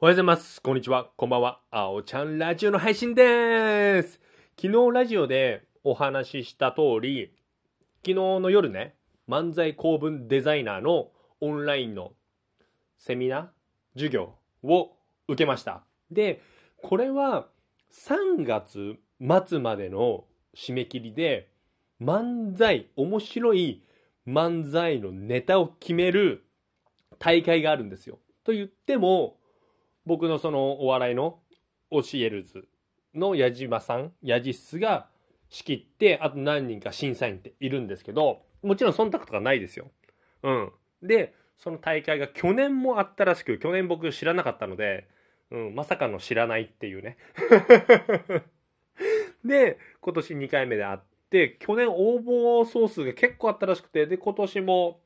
[0.00, 0.60] おはようございます。
[0.60, 1.08] こんにちは。
[1.16, 1.60] こんばんは。
[1.70, 4.20] あおちゃんラジオの配信でーす。
[4.60, 7.32] 昨日ラジオでお話しした通り、
[8.04, 8.96] 昨日の夜ね、
[9.28, 12.10] 漫才公文デザイナーのオンラインの
[12.98, 13.46] セミナー
[13.94, 14.34] 授業
[14.64, 14.96] を
[15.28, 15.84] 受けました。
[16.10, 16.42] で、
[16.82, 17.46] これは
[17.92, 18.96] 3月
[19.46, 20.24] 末までの
[20.56, 21.50] 締め切りで、
[22.02, 23.84] 漫才、面白い
[24.26, 26.44] 漫才のネタを決める
[27.20, 28.18] 大会があるんですよ。
[28.42, 29.36] と言っても、
[30.06, 31.38] 僕のそのお笑いの
[31.90, 32.66] 教えるず
[33.14, 35.06] の矢島さん、矢じっすが
[35.48, 39.90] 仕切って、あと何人か審査員っているんですけど、もちろん忖度とかないですよ。
[40.42, 40.72] うん。
[41.02, 45.08] で、その大会が去年もあったらしく、去年僕知らなかったので、
[45.50, 47.16] うん、まさかの知らないっていうね。
[49.44, 55.00] で、今年2回目であって、去年応募総数が結構あったらしくて、で、今年も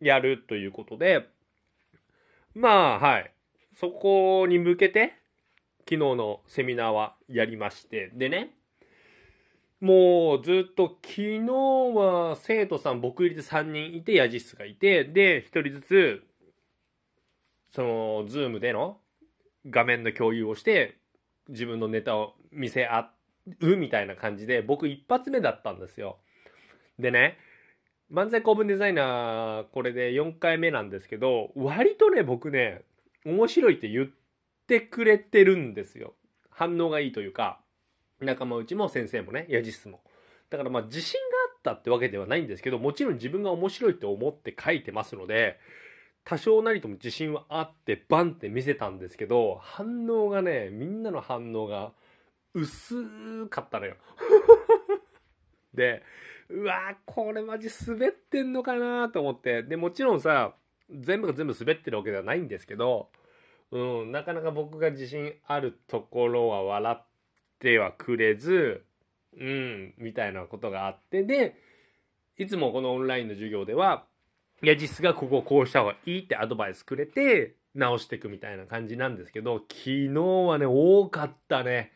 [0.00, 1.26] やるということで、
[2.54, 3.32] まあ、はい。
[3.78, 5.12] そこに向けて、
[5.88, 8.56] 昨日のセミナーはやりまして、でね、
[9.80, 11.40] もうずっと昨日
[11.94, 16.22] は生徒さん僕入りで3人いて、ヤジスがいて、で、1人ずつ、
[17.72, 18.98] その、ズームでの
[19.66, 20.96] 画面の共有をして、
[21.48, 23.12] 自分のネタを見せ合
[23.60, 26.18] うみたいな感じで、僕一発目だったんですよ。
[26.98, 27.38] でね、
[28.10, 32.82] 漫才公文デザイナー、これで4回目なんですけど、割とね、僕ね、
[33.24, 34.08] 面白いって言っ
[34.66, 36.14] てくれてるんですよ。
[36.50, 37.60] 反応がいいというか、
[38.20, 40.00] 仲間内も先生もね、ヤジスも。
[40.50, 45.58] だからまあ自信があったってわけではないんですけど、もちろん自分が面白いって思って書いてますので、
[46.24, 51.92] 多少なりとも自信はあってバンって見せたんですけど、反応がね、みんなの反応が
[52.54, 53.96] 薄かったのよ。
[55.72, 56.02] で、
[56.48, 59.62] うわこれマジ滑ってんのかなと思って。
[59.62, 60.54] で、もちろんさ、
[60.90, 63.08] 全部が全部滑ってるわけではないんですけど、
[63.70, 67.04] うん、なかなか僕が自信あるところは笑っ
[67.58, 68.84] てはくれず、
[69.38, 71.56] うん、みたいなことがあって、で、
[72.38, 74.04] いつもこのオンラインの授業では、
[74.62, 80.08] いや、実がこここうした方がいいってアドバイスくれて、直していくみたいな感じなんですけど、昨日
[80.48, 81.92] はね、多かったね。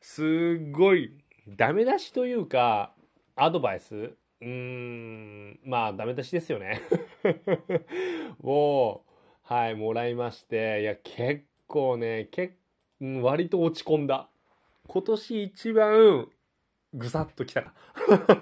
[0.00, 1.12] すっごい、
[1.48, 2.92] ダメ出しというか、
[3.36, 6.80] アドバイスうーん、まあ、ダメ出しですよね。
[8.42, 9.02] を、
[9.42, 12.54] はい、もらいまして、いや、結構ね、結
[13.00, 14.28] うん割と落ち込んだ。
[14.88, 16.28] 今年一番、
[16.94, 17.74] ぐさっときたか。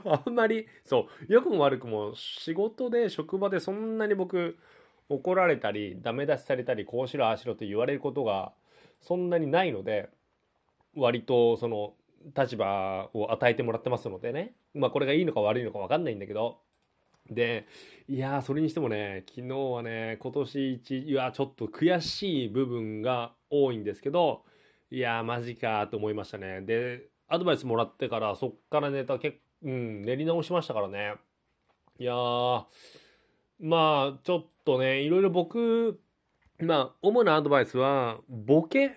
[0.26, 4.58] あんまり、そう、良くも悪くも、仕事で、職場でそんなに僕、
[5.10, 8.52] 怒られたり、ダメ出しされたり、こうしろ、ああしろと言われることが、
[9.00, 10.10] そんなにないので、
[10.96, 11.94] 割と、その、
[12.36, 14.54] 立場を与えてもらってますのでね。
[14.74, 16.60] まあ、これがいいのか悪いのか分かんないんだけど。
[17.30, 17.66] で、
[18.08, 24.44] いやー、それにしてもね、昨日はね、今年一、いや、ちょっと悔しい部分が多いんですけど、
[24.90, 26.62] いやー、マジかと思いましたね。
[26.62, 31.14] で、アドバイスもらってから、そっからネタ結構、うん、練り直しましたからね。
[31.98, 32.64] いやー、
[33.60, 36.00] まあ、ちょっとね、いろいろ僕、
[36.58, 38.96] まあ、主なアドバイスは、ボケ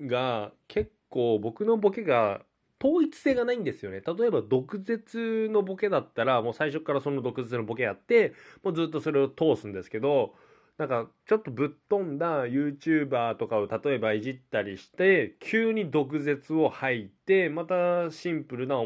[0.00, 2.42] が、結構僕のボケが、
[2.84, 4.02] 統一性がないんですよね。
[4.06, 10.34] 例えば、毒舌のボケだったら、もう最初からその毒舌のボケやって、もうずっとそれを通すんですけど、
[10.76, 18.76] なんか、ちょっとぶっ飛んだ YouTuber とかを例えばいじったりして、急に毒舌を吐いて、またシンプルな、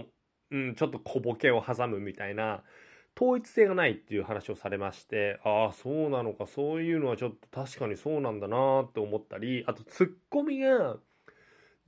[0.51, 2.63] うん、ちょっと小ボケを挟むみたいな、
[3.21, 10.99] 統一性がないっていう話をされまして、ああ、そうなのか、そういうのはちょっと確かにそうなんだなって思ったり、あとツッコミが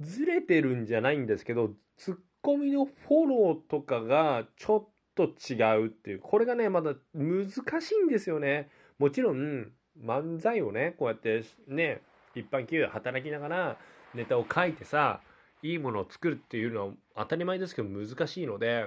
[0.00, 8.70] ずれてるんじゃないんですけど、ツッコミのフォローとかがちょっと違うっていう、これがね、まだ難しいんですよね。
[8.98, 9.72] もちろん、
[10.02, 12.00] 漫才をね、こうやってね、
[12.34, 13.76] 一般企業で働きながら
[14.14, 15.20] ネタを書いてさ、
[15.62, 18.86] いいものを作るっていうのは当たり前ですけど難しいので、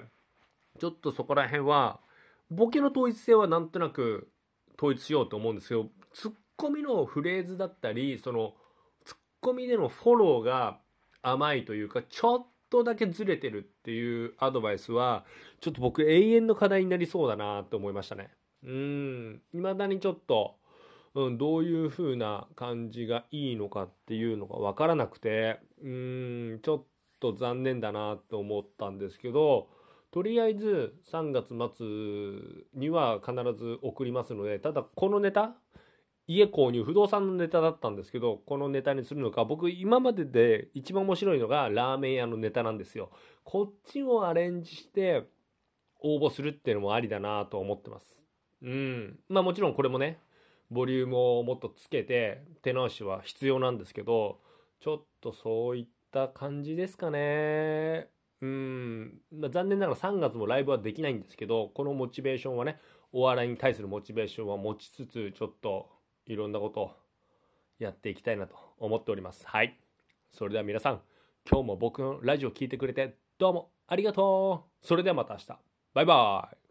[0.79, 1.99] ちょっとそこら辺は、
[2.49, 4.29] ボケの統一性はなんとなく
[4.77, 8.55] 統一しようと思うんですけど、ツッコミのフレーズだったり、その、
[9.05, 10.79] ツッコミでのフォローが
[11.23, 15.25] 甘いというか、ちょっとだけずれてるっていうアドバイスは、
[15.59, 18.29] ちょっと僕永遠の課題になりそうだなと思いましたね。
[18.63, 20.55] うん、未だにちょっと、
[21.15, 26.83] うん、どういう風な感じがいいのかっていうのがわからなくて、うん、ちょっ
[27.19, 29.69] と残念だなと思ったんですけど、
[30.11, 35.55] とりあえず3月末には必ず送りますので、ただこのネタ、
[36.27, 43.11] 家購入、不動産のネタだったんですけど、このネタにするのか、僕今までで一番面白いのがラーメン屋のネタなんですよ。
[43.43, 45.27] こっちをアレンジして
[46.01, 48.25] 応募するっていうのもありだなと思ってます。
[48.61, 49.19] うん。
[49.27, 50.19] まあもちろんこれもね、
[50.73, 54.39] ボリュームをもっとつけて手直しは必要なんですけど
[54.81, 58.07] ちょっとそういった感じですかね
[58.41, 62.79] うんまあ残念ながら3月もライブはできないんですけどこのモチベーションはね
[63.11, 65.89] お笑いに対するモチベーションは持ちつつちょっと
[66.27, 66.91] いろんなことを
[67.79, 69.45] やっていきたいなと思っております。
[69.47, 69.79] はい。
[70.31, 71.01] それでは皆さん
[71.49, 74.85] 今日も僕のラジオ聴いてくれてどうもありがとう。
[74.85, 75.47] それではまた明日。
[75.93, 76.62] バイバイ。